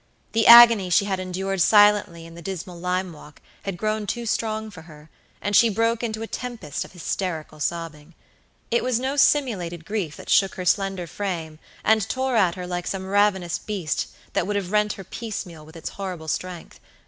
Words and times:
The 0.31 0.47
agony 0.47 0.89
she 0.89 1.05
had 1.05 1.19
endured 1.19 1.61
silently 1.61 2.25
in 2.25 2.33
the 2.33 2.41
dismal 2.41 2.79
lime 2.79 3.13
walk 3.13 3.39
had 3.65 3.77
grown 3.77 4.07
too 4.07 4.25
strong 4.25 4.71
for 4.71 4.81
her, 4.81 5.11
and 5.43 5.55
she 5.55 5.69
broke 5.69 6.01
into 6.01 6.23
a 6.23 6.27
tempest 6.27 6.83
of 6.83 6.93
hysterical 6.93 7.59
sobbing. 7.59 8.15
It 8.71 8.83
was 8.83 8.99
no 8.99 9.15
simulated 9.15 9.85
grief 9.85 10.17
that 10.17 10.27
shook 10.27 10.55
her 10.55 10.65
slender 10.65 11.05
frame 11.05 11.59
and 11.83 12.09
tore 12.09 12.35
at 12.35 12.55
her 12.55 12.65
like 12.65 12.87
some 12.87 13.05
ravenous 13.05 13.59
beast 13.59 14.07
that 14.33 14.47
would 14.47 14.55
have 14.55 14.71
rent 14.71 14.93
her 14.93 15.03
piecemeal 15.03 15.67
with 15.67 15.75
its 15.75 15.89
horrible 15.89 16.27
strength. 16.27 16.79